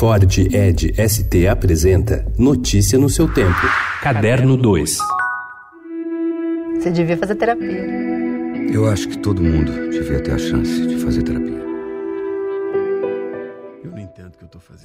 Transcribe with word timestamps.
Ford 0.00 0.24
Ed 0.50 0.94
ST 0.96 1.46
apresenta 1.46 2.24
Notícia 2.38 2.98
no 2.98 3.10
seu 3.10 3.30
tempo. 3.30 3.60
Caderno 4.02 4.56
2. 4.56 4.96
Você 6.78 6.90
devia 6.90 7.18
fazer 7.18 7.34
terapia. 7.34 7.84
Eu 8.72 8.88
acho 8.88 9.06
que 9.06 9.18
todo 9.18 9.42
mundo 9.42 9.90
devia 9.90 10.22
ter 10.22 10.32
a 10.32 10.38
chance 10.38 10.86
de 10.86 10.96
fazer 10.96 11.22
terapia. 11.22 11.60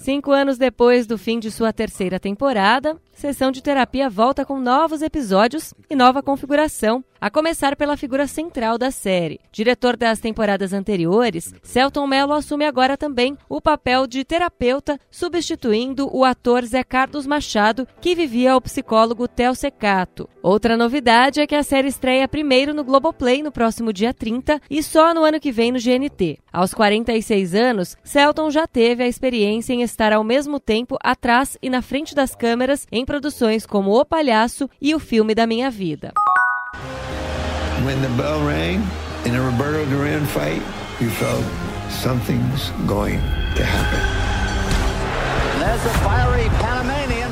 Cinco 0.00 0.32
anos 0.32 0.58
depois 0.58 1.06
do 1.06 1.16
fim 1.16 1.38
de 1.38 1.48
sua 1.48 1.72
terceira 1.72 2.18
temporada, 2.18 2.96
Sessão 3.14 3.50
de 3.50 3.62
Terapia 3.62 4.10
volta 4.10 4.44
com 4.44 4.58
novos 4.58 5.00
episódios 5.00 5.72
e 5.88 5.94
nova 5.94 6.22
configuração, 6.22 7.02
a 7.20 7.30
começar 7.30 7.74
pela 7.74 7.96
figura 7.96 8.26
central 8.26 8.76
da 8.76 8.90
série. 8.90 9.40
Diretor 9.50 9.96
das 9.96 10.18
temporadas 10.18 10.74
anteriores, 10.74 11.54
Celton 11.62 12.06
Mello 12.06 12.34
assume 12.34 12.66
agora 12.66 12.98
também 12.98 13.38
o 13.48 13.62
papel 13.62 14.06
de 14.06 14.24
terapeuta, 14.24 14.98
substituindo 15.10 16.14
o 16.14 16.22
ator 16.22 16.64
Zé 16.64 16.84
Carlos 16.84 17.26
Machado, 17.26 17.88
que 18.00 18.14
vivia 18.14 18.54
o 18.56 18.60
psicólogo 18.60 19.26
Theo 19.26 19.54
Secato. 19.54 20.28
Outra 20.42 20.76
novidade 20.76 21.40
é 21.40 21.46
que 21.46 21.54
a 21.54 21.62
série 21.62 21.88
estreia 21.88 22.28
primeiro 22.28 22.74
no 22.74 22.84
Globoplay 22.84 23.42
no 23.42 23.50
próximo 23.50 23.90
dia 23.92 24.12
30 24.12 24.60
e 24.68 24.82
só 24.82 25.14
no 25.14 25.24
ano 25.24 25.40
que 25.40 25.50
vem 25.50 25.72
no 25.72 25.78
GNT. 25.78 26.38
Aos 26.52 26.74
46 26.74 27.54
anos, 27.54 27.96
Celton 28.04 28.50
já 28.50 28.66
teve 28.66 29.02
a 29.02 29.08
experiência 29.08 29.72
em 29.72 29.80
estar 29.80 30.12
ao 30.12 30.22
mesmo 30.22 30.60
tempo 30.60 30.98
atrás 31.02 31.56
e 31.62 31.70
na 31.70 31.80
frente 31.80 32.14
das 32.14 32.34
câmeras 32.34 32.86
em 32.92 33.03
produções 33.04 33.66
como 33.66 33.98
O 33.98 34.04
Palhaço 34.04 34.68
e 34.80 34.94
O 34.94 34.98
Filme 34.98 35.34
da 35.34 35.46
Minha 35.46 35.70
Vida. 35.70 36.12
When 37.84 38.00
the 38.00 38.08
bell 38.16 38.40
rang 38.46 38.82
in 39.26 39.34
a 39.34 39.40
Roberto 39.40 39.84
Duran 39.90 40.24
fight, 40.26 40.62
you 41.00 41.10
felt 41.10 41.44
something's 41.90 42.70
going 42.86 43.20
to 43.56 43.64
happen. 43.64 44.00
There's 45.58 45.82
the 45.82 45.98
fiery 46.00 46.48
Panamanian. 46.60 47.23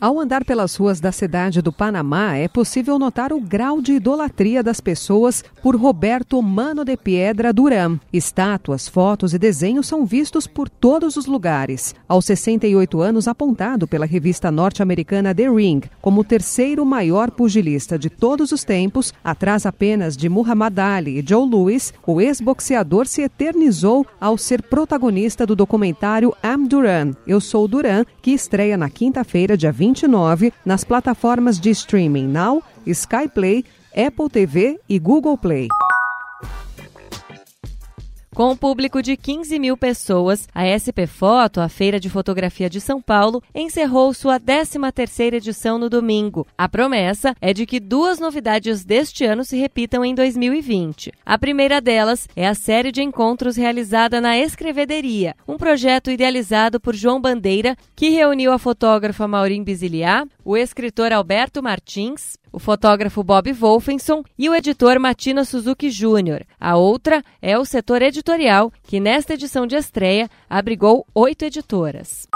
Ao 0.00 0.18
andar 0.18 0.46
pelas 0.46 0.76
ruas 0.76 0.98
da 0.98 1.12
cidade 1.12 1.60
do 1.60 1.70
Panamá, 1.70 2.34
é 2.34 2.48
possível 2.48 2.98
notar 2.98 3.34
o 3.34 3.38
grau 3.40 3.82
de 3.82 3.92
idolatria 3.92 4.62
das 4.62 4.80
pessoas 4.80 5.44
por 5.62 5.76
Roberto 5.76 6.40
Mano 6.40 6.86
de 6.86 6.96
Piedra 6.96 7.52
Duran. 7.52 7.98
Estátuas, 8.10 8.88
fotos 8.88 9.34
e 9.34 9.38
desenhos 9.38 9.86
são 9.86 10.06
vistos 10.06 10.46
por 10.46 10.70
todos 10.70 11.18
os 11.18 11.26
lugares. 11.26 11.94
Aos 12.08 12.24
68 12.24 12.98
anos, 13.02 13.28
apontado 13.28 13.86
pela 13.86 14.06
revista 14.06 14.50
norte-americana 14.50 15.34
The 15.34 15.50
Ring 15.50 15.82
como 16.00 16.22
o 16.22 16.24
terceiro 16.24 16.82
maior 16.86 17.30
pugilista 17.30 17.98
de 17.98 18.08
todos 18.08 18.52
os 18.52 18.64
tempos, 18.64 19.12
atrás 19.22 19.66
apenas 19.66 20.16
de 20.16 20.30
Muhammad 20.30 20.78
Ali 20.78 21.18
e 21.18 21.24
Joe 21.28 21.46
Louis, 21.46 21.92
o 22.06 22.22
ex-boxeador 22.22 23.06
se 23.06 23.20
eternizou 23.20 24.06
ao 24.18 24.38
ser 24.38 24.62
protagonista 24.62 25.44
do 25.44 25.54
documentário 25.54 26.34
I'm 26.42 26.66
Duran, 26.66 27.12
Eu 27.26 27.38
Sou 27.38 27.68
Duran, 27.68 28.06
que 28.22 28.30
estreia 28.30 28.78
na 28.78 28.88
quinta-feira, 28.88 29.58
dia 29.58 29.70
20 29.70 29.89
29 29.90 30.52
nas 30.64 30.84
plataformas 30.84 31.58
de 31.58 31.70
streaming 31.70 32.28
Now, 32.28 32.62
Sky 32.86 33.28
Play, 33.32 33.64
Apple 33.94 34.28
TV 34.30 34.80
e 34.88 34.98
Google 34.98 35.36
Play. 35.36 35.68
Com 38.40 38.52
um 38.52 38.56
público 38.56 39.02
de 39.02 39.18
15 39.18 39.58
mil 39.58 39.76
pessoas, 39.76 40.48
a 40.54 40.64
SP 40.64 41.04
Foto, 41.06 41.60
a 41.60 41.68
Feira 41.68 42.00
de 42.00 42.08
Fotografia 42.08 42.70
de 42.70 42.80
São 42.80 42.98
Paulo, 42.98 43.42
encerrou 43.54 44.14
sua 44.14 44.40
13ª 44.40 45.34
edição 45.34 45.78
no 45.78 45.90
domingo. 45.90 46.46
A 46.56 46.66
promessa 46.66 47.34
é 47.38 47.52
de 47.52 47.66
que 47.66 47.78
duas 47.78 48.18
novidades 48.18 48.82
deste 48.82 49.26
ano 49.26 49.44
se 49.44 49.58
repitam 49.58 50.02
em 50.02 50.14
2020. 50.14 51.12
A 51.22 51.36
primeira 51.36 51.82
delas 51.82 52.26
é 52.34 52.48
a 52.48 52.54
série 52.54 52.90
de 52.90 53.02
encontros 53.02 53.56
realizada 53.56 54.22
na 54.22 54.38
Escrevedoria, 54.38 55.36
um 55.46 55.58
projeto 55.58 56.10
idealizado 56.10 56.80
por 56.80 56.94
João 56.94 57.20
Bandeira, 57.20 57.76
que 57.94 58.08
reuniu 58.08 58.52
a 58.52 58.58
fotógrafa 58.58 59.28
Maureen 59.28 59.62
Biziliá, 59.62 60.24
o 60.42 60.56
escritor 60.56 61.12
Alberto 61.12 61.62
Martins, 61.62 62.38
o 62.52 62.58
fotógrafo 62.58 63.22
Bob 63.22 63.52
Wolfenson 63.52 64.22
e 64.38 64.48
o 64.48 64.54
editor 64.54 64.98
Matina 64.98 65.44
Suzuki 65.44 65.90
Jr. 65.90 66.44
A 66.60 66.76
outra 66.76 67.22
é 67.40 67.58
o 67.58 67.64
setor 67.64 68.02
editorial, 68.02 68.72
que 68.82 69.00
nesta 69.00 69.34
edição 69.34 69.66
de 69.66 69.76
estreia 69.76 70.28
abrigou 70.48 71.06
oito 71.14 71.44
editoras. 71.44 72.28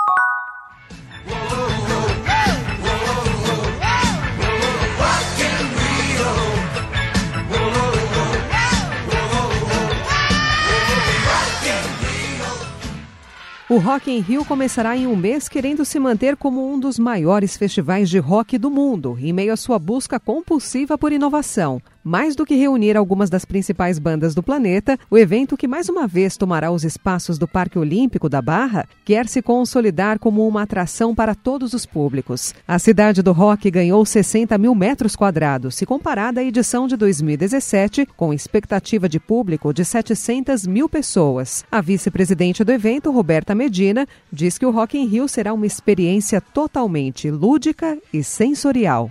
O 13.66 13.78
Rock 13.78 14.10
in 14.10 14.20
Rio 14.20 14.44
começará 14.44 14.94
em 14.94 15.06
um 15.06 15.16
mês 15.16 15.48
querendo 15.48 15.86
se 15.86 15.98
manter 15.98 16.36
como 16.36 16.70
um 16.70 16.78
dos 16.78 16.98
maiores 16.98 17.56
festivais 17.56 18.10
de 18.10 18.18
rock 18.18 18.58
do 18.58 18.70
mundo, 18.70 19.16
em 19.18 19.32
meio 19.32 19.54
à 19.54 19.56
sua 19.56 19.78
busca 19.78 20.20
compulsiva 20.20 20.98
por 20.98 21.12
inovação. 21.12 21.80
Mais 22.06 22.36
do 22.36 22.44
que 22.44 22.54
reunir 22.54 22.98
algumas 22.98 23.30
das 23.30 23.46
principais 23.46 23.98
bandas 23.98 24.34
do 24.34 24.42
planeta, 24.42 24.98
o 25.10 25.16
evento 25.16 25.56
que 25.56 25.66
mais 25.66 25.88
uma 25.88 26.06
vez 26.06 26.36
tomará 26.36 26.70
os 26.70 26.84
espaços 26.84 27.38
do 27.38 27.48
Parque 27.48 27.78
Olímpico 27.78 28.28
da 28.28 28.42
Barra 28.42 28.86
quer 29.06 29.26
se 29.26 29.40
consolidar 29.40 30.18
como 30.18 30.46
uma 30.46 30.60
atração 30.60 31.14
para 31.14 31.34
todos 31.34 31.72
os 31.72 31.86
públicos. 31.86 32.54
A 32.68 32.78
cidade 32.78 33.22
do 33.22 33.32
rock 33.32 33.70
ganhou 33.70 34.04
60 34.04 34.58
mil 34.58 34.74
metros 34.74 35.16
quadrados, 35.16 35.76
se 35.76 35.86
comparada 35.86 36.42
à 36.42 36.44
edição 36.44 36.86
de 36.86 36.94
2017, 36.94 38.06
com 38.14 38.34
expectativa 38.34 39.08
de 39.08 39.18
público 39.18 39.72
de 39.72 39.82
700 39.82 40.66
mil 40.66 40.90
pessoas. 40.90 41.64
A 41.72 41.80
vice-presidente 41.80 42.62
do 42.62 42.70
evento, 42.70 43.10
Roberta 43.10 43.54
Medina, 43.54 44.06
diz 44.30 44.58
que 44.58 44.66
o 44.66 44.70
Rock 44.70 44.98
in 44.98 45.06
Rio 45.06 45.26
será 45.26 45.54
uma 45.54 45.64
experiência 45.64 46.38
totalmente 46.38 47.30
lúdica 47.30 47.96
e 48.12 48.22
sensorial. 48.22 49.10